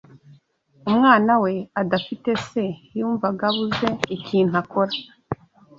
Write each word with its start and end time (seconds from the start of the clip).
umwana 0.89 1.33
we 1.43 1.53
adafite 1.81 2.29
Se 2.47 2.63
yumvaga 2.97 3.41
abuze 3.51 3.87
ikintu 4.15 4.53
akora 4.61 4.93